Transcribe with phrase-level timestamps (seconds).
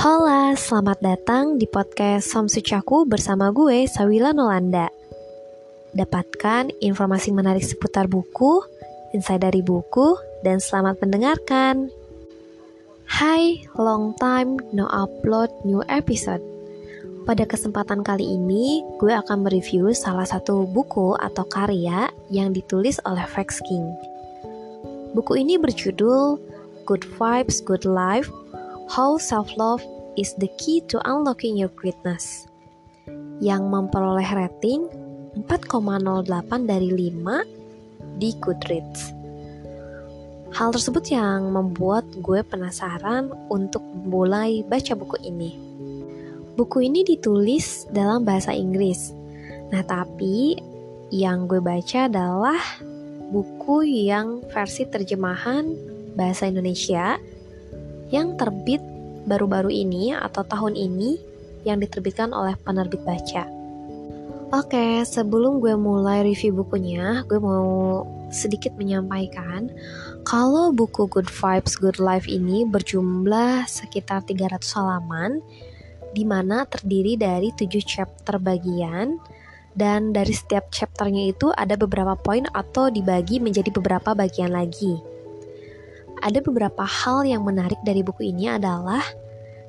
[0.00, 4.88] Hola, selamat datang di podcast Samsucaku bersama gue, Sawila Nolanda.
[5.92, 8.64] Dapatkan informasi menarik seputar buku,
[9.12, 11.92] insight dari buku, dan selamat mendengarkan.
[13.12, 16.40] Hai, long time no upload new episode.
[17.28, 23.28] Pada kesempatan kali ini, gue akan mereview salah satu buku atau karya yang ditulis oleh
[23.36, 23.84] Vex King.
[25.12, 26.40] Buku ini berjudul
[26.88, 28.32] Good Vibes, Good Life,
[28.90, 29.86] How Self-Love
[30.18, 32.50] is the Key to Unlocking Your Greatness,
[33.38, 34.90] yang memperoleh rating
[35.46, 36.26] 4,08
[36.66, 39.14] dari 5 di Goodreads.
[40.58, 43.78] Hal tersebut yang membuat gue penasaran untuk
[44.10, 45.54] mulai baca buku ini.
[46.58, 49.14] Buku ini ditulis dalam bahasa Inggris.
[49.70, 50.58] Nah, tapi
[51.14, 52.58] yang gue baca adalah
[53.30, 55.78] buku yang versi terjemahan
[56.18, 57.22] bahasa Indonesia
[58.10, 58.82] yang terbit
[59.24, 61.18] baru-baru ini atau tahun ini
[61.62, 63.46] yang diterbitkan oleh penerbit baca.
[64.50, 68.02] Oke, sebelum gue mulai review bukunya, gue mau
[68.34, 69.70] sedikit menyampaikan
[70.26, 75.42] kalau buku Good Vibes Good Life ini berjumlah sekitar 300 halaman
[76.10, 79.18] di mana terdiri dari tujuh chapter bagian
[79.74, 85.09] dan dari setiap chapternya itu ada beberapa poin atau dibagi menjadi beberapa bagian lagi.
[86.20, 89.00] Ada beberapa hal yang menarik dari buku ini adalah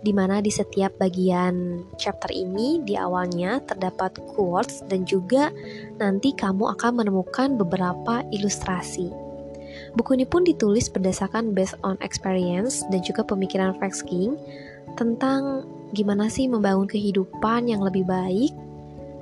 [0.00, 5.52] di mana di setiap bagian chapter ini di awalnya terdapat quotes dan juga
[6.00, 9.12] nanti kamu akan menemukan beberapa ilustrasi.
[9.94, 14.34] Buku ini pun ditulis berdasarkan based on experience dan juga pemikiran Frank King
[14.98, 18.50] tentang gimana sih membangun kehidupan yang lebih baik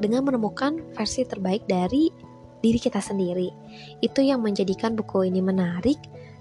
[0.00, 2.08] dengan menemukan versi terbaik dari
[2.64, 3.50] diri kita sendiri.
[4.00, 5.98] Itu yang menjadikan buku ini menarik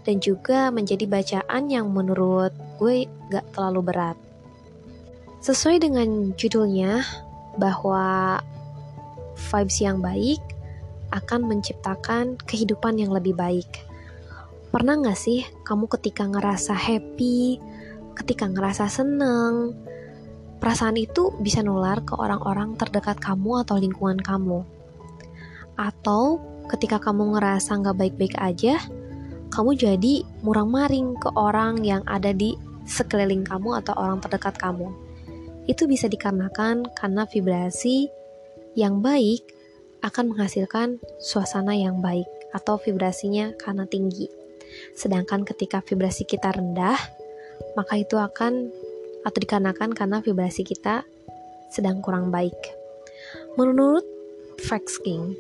[0.08, 4.18] dan juga menjadi bacaan yang menurut gue gak terlalu berat.
[5.44, 7.04] Sesuai dengan judulnya,
[7.60, 8.40] bahwa
[9.36, 10.40] vibes yang baik
[11.12, 13.68] akan menciptakan kehidupan yang lebih baik.
[14.72, 17.60] Pernah gak sih kamu ketika ngerasa happy,
[18.16, 19.76] ketika ngerasa seneng,
[20.58, 24.66] Perasaan itu bisa nular ke orang-orang terdekat kamu atau lingkungan kamu.
[25.78, 26.42] Atau
[26.74, 28.82] ketika kamu ngerasa nggak baik-baik aja,
[29.58, 32.54] kamu jadi murang-maring ke orang yang ada di
[32.86, 34.94] sekeliling kamu atau orang terdekat kamu.
[35.66, 38.06] Itu bisa dikarenakan karena vibrasi
[38.78, 39.42] yang baik
[40.06, 44.30] akan menghasilkan suasana yang baik atau vibrasinya karena tinggi.
[44.94, 47.02] Sedangkan ketika vibrasi kita rendah,
[47.74, 48.70] maka itu akan
[49.26, 51.02] atau dikarenakan karena vibrasi kita
[51.74, 52.78] sedang kurang baik.
[53.58, 54.06] Menurut
[54.62, 55.34] Frank King,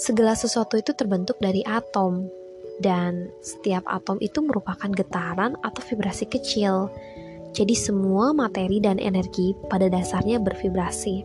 [0.00, 2.40] segala sesuatu itu terbentuk dari atom
[2.80, 6.88] dan setiap atom itu merupakan getaran atau vibrasi kecil.
[7.52, 11.20] Jadi semua materi dan energi pada dasarnya bervibrasi.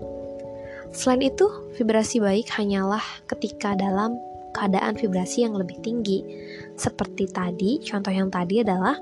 [0.91, 1.47] Selain itu,
[1.79, 4.19] vibrasi baik hanyalah ketika dalam
[4.51, 6.23] keadaan vibrasi yang lebih tinggi.
[6.75, 8.99] Seperti tadi, contoh yang tadi adalah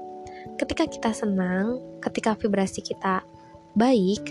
[0.62, 3.26] ketika kita senang, ketika vibrasi kita
[3.74, 4.22] baik,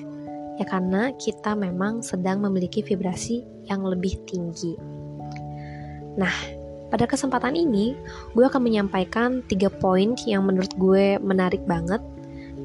[0.58, 4.78] ya karena kita memang sedang memiliki vibrasi yang lebih tinggi.
[6.14, 7.96] Nah, pada kesempatan ini,
[8.36, 12.00] gue akan menyampaikan tiga poin yang menurut gue menarik banget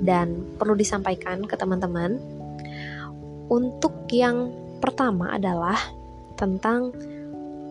[0.03, 2.19] dan perlu disampaikan ke teman-teman.
[3.49, 5.75] Untuk yang pertama adalah
[6.37, 6.93] tentang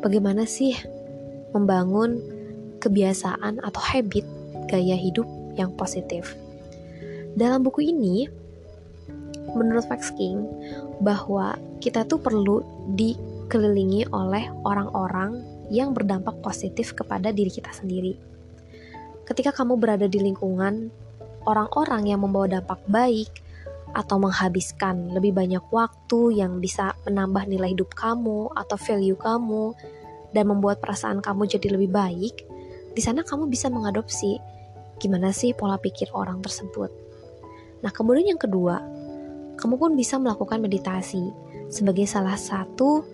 [0.02, 0.74] bagaimana sih
[1.54, 2.20] membangun
[2.78, 4.26] kebiasaan atau habit
[4.68, 5.24] gaya hidup
[5.56, 6.36] yang positif.
[7.38, 8.28] Dalam buku ini,
[9.54, 10.42] menurut Max King,
[11.00, 12.62] bahwa kita tuh perlu
[12.98, 18.16] dikelilingi oleh orang-orang yang berdampak positif kepada diri kita sendiri.
[19.28, 20.88] Ketika kamu berada di lingkungan
[21.44, 23.28] orang-orang yang membawa dampak baik
[23.92, 29.72] atau menghabiskan lebih banyak waktu yang bisa menambah nilai hidup kamu atau value kamu
[30.32, 32.44] dan membuat perasaan kamu jadi lebih baik,
[32.92, 34.36] di sana kamu bisa mengadopsi
[35.00, 36.90] gimana sih pola pikir orang tersebut.
[37.80, 38.82] Nah, kemudian yang kedua,
[39.56, 41.30] kamu pun bisa melakukan meditasi
[41.70, 43.06] sebagai salah satu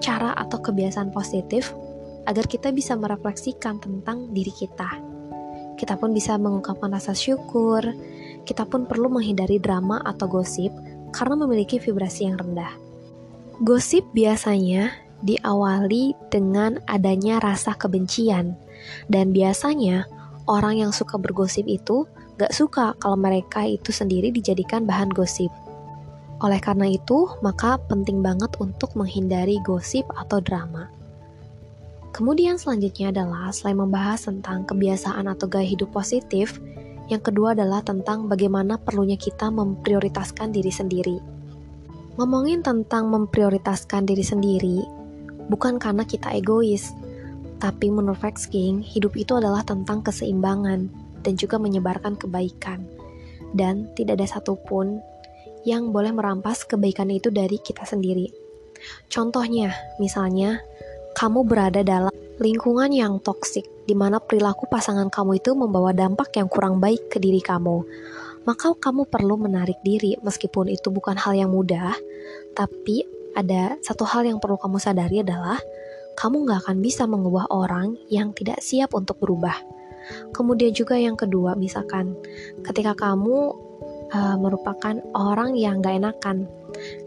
[0.00, 1.72] cara atau kebiasaan positif
[2.26, 4.98] agar kita bisa merefleksikan tentang diri kita.
[5.76, 7.84] Kita pun bisa mengungkapkan rasa syukur,
[8.42, 10.72] kita pun perlu menghindari drama atau gosip
[11.14, 12.72] karena memiliki vibrasi yang rendah.
[13.62, 14.92] Gosip biasanya
[15.24, 18.56] diawali dengan adanya rasa kebencian,
[19.08, 20.04] dan biasanya
[20.48, 22.04] orang yang suka bergosip itu
[22.36, 25.48] gak suka kalau mereka itu sendiri dijadikan bahan gosip.
[26.44, 30.92] Oleh karena itu, maka penting banget untuk menghindari gosip atau drama.
[32.16, 36.56] Kemudian selanjutnya adalah selain membahas tentang kebiasaan atau gaya hidup positif,
[37.06, 41.22] Yang kedua adalah tentang bagaimana perlunya kita memprioritaskan diri sendiri.
[42.18, 44.82] Ngomongin tentang memprioritaskan diri sendiri,
[45.46, 46.90] bukan karena kita egois,
[47.62, 50.90] tapi menurut Vex King, hidup itu adalah tentang keseimbangan
[51.22, 52.82] dan juga menyebarkan kebaikan.
[53.54, 54.98] Dan tidak ada satupun
[55.62, 58.28] yang boleh merampas kebaikan itu dari kita sendiri.
[59.08, 59.72] Contohnya,
[60.02, 60.58] misalnya,
[61.16, 66.52] kamu berada dalam lingkungan yang toksik, di mana perilaku pasangan kamu itu membawa dampak yang
[66.52, 67.80] kurang baik ke diri kamu.
[68.44, 71.96] Maka kamu perlu menarik diri, meskipun itu bukan hal yang mudah,
[72.52, 75.56] tapi ada satu hal yang perlu kamu sadari adalah
[76.20, 79.56] kamu nggak akan bisa mengubah orang yang tidak siap untuk berubah.
[80.36, 82.12] Kemudian juga yang kedua, misalkan
[82.62, 83.56] ketika kamu
[84.12, 86.46] uh, merupakan orang yang gak enakan,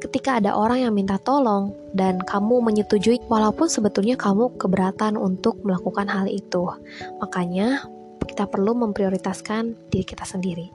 [0.02, 6.10] ketika ada orang yang minta tolong dan kamu menyetujui walaupun sebetulnya kamu keberatan untuk melakukan
[6.10, 6.70] hal itu.
[7.22, 7.86] Makanya
[8.26, 10.70] kita perlu memprioritaskan diri kita sendiri.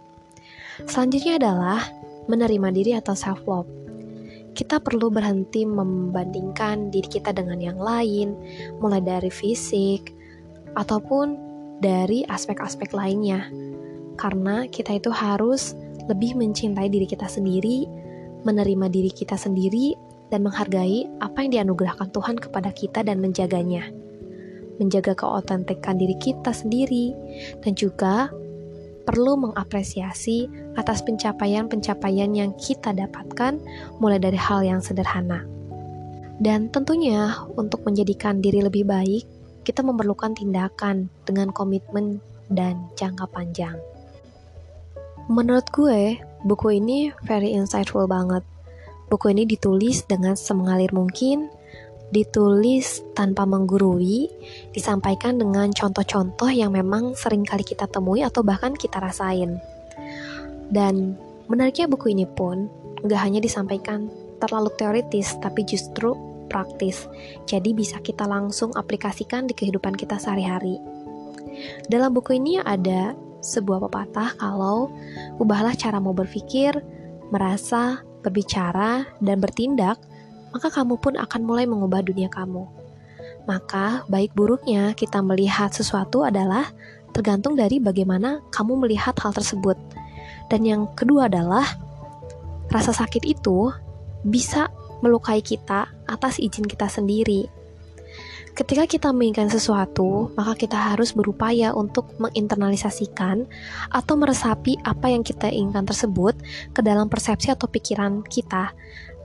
[0.85, 1.81] Selanjutnya adalah
[2.27, 3.85] menerima diri atau self love
[4.55, 8.39] kita perlu berhenti membandingkan diri kita dengan yang lain,
[8.79, 10.15] mulai dari fisik
[10.79, 11.35] ataupun
[11.83, 13.51] dari aspek-aspek lainnya.
[14.15, 15.75] Karena kita itu harus
[16.07, 17.91] lebih mencintai diri kita sendiri,
[18.45, 19.97] menerima diri kita sendiri,
[20.33, 23.89] dan menghargai apa yang dianugerahkan Tuhan kepada kita dan menjaganya.
[24.81, 27.15] Menjaga keautentikan diri kita sendiri,
[27.63, 28.33] dan juga
[29.05, 30.49] perlu mengapresiasi
[30.81, 33.61] atas pencapaian-pencapaian yang kita dapatkan,
[34.01, 35.45] mulai dari hal yang sederhana.
[36.41, 39.23] Dan tentunya, untuk menjadikan diri lebih baik,
[39.63, 42.19] kita memerlukan tindakan dengan komitmen
[42.51, 43.79] dan jangka panjang.
[45.31, 48.45] Menurut gue, buku ini very insightful banget.
[49.09, 51.49] Buku ini ditulis dengan semengalir mungkin,
[52.13, 54.29] ditulis tanpa menggurui,
[54.71, 59.59] disampaikan dengan contoh-contoh yang memang sering kali kita temui atau bahkan kita rasain.
[60.69, 61.17] Dan
[61.49, 62.69] menariknya buku ini pun
[63.05, 64.09] gak hanya disampaikan
[64.41, 66.17] terlalu teoritis, tapi justru
[66.49, 67.09] praktis.
[67.49, 70.79] Jadi bisa kita langsung aplikasikan di kehidupan kita sehari-hari.
[71.87, 73.15] Dalam buku ini ada
[73.45, 74.89] sebuah pepatah kalau
[75.37, 76.73] ubahlah cara mau berpikir,
[77.29, 80.01] merasa, berbicara, dan bertindak–
[80.55, 82.63] maka kamu pun akan mulai mengubah dunia kamu.
[83.45, 86.71] Maka, baik buruknya kita melihat sesuatu adalah
[87.11, 89.75] tergantung dari bagaimana kamu melihat hal tersebut.
[90.47, 91.67] Dan yang kedua adalah
[92.71, 93.75] rasa sakit itu
[94.23, 94.71] bisa
[95.03, 97.51] melukai kita atas izin kita sendiri.
[98.55, 103.51] Ketika kita menginginkan sesuatu, maka kita harus berupaya untuk menginternalisasikan
[103.91, 106.39] atau meresapi apa yang kita inginkan tersebut
[106.71, 108.71] ke dalam persepsi atau pikiran kita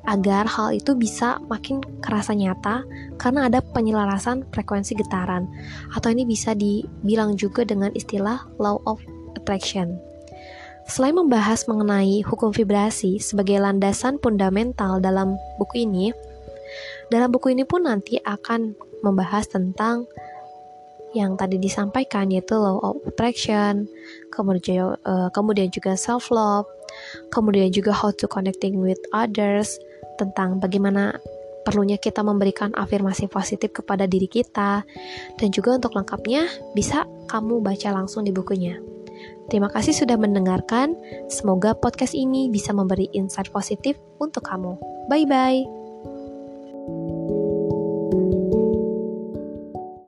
[0.10, 2.82] agar hal itu bisa makin kerasa nyata
[3.22, 5.46] karena ada penyelarasan frekuensi getaran
[5.94, 8.98] atau ini bisa dibilang juga dengan istilah law of
[9.38, 10.02] attraction.
[10.90, 16.10] Selain membahas mengenai hukum vibrasi sebagai landasan fundamental dalam buku ini,
[17.10, 20.06] dalam buku ini pun nanti akan membahas tentang
[21.18, 23.90] yang tadi disampaikan yaitu law of attraction,
[24.30, 24.94] kemudian
[25.34, 26.70] kemudian juga self love,
[27.34, 29.82] kemudian juga how to connecting with others,
[30.22, 31.18] tentang bagaimana
[31.66, 34.86] perlunya kita memberikan afirmasi positif kepada diri kita,
[35.42, 36.46] dan juga untuk lengkapnya
[36.78, 38.78] bisa kamu baca langsung di bukunya.
[39.50, 40.94] Terima kasih sudah mendengarkan.
[41.26, 44.78] Semoga podcast ini bisa memberi insight positif untuk kamu.
[45.10, 45.89] Bye bye.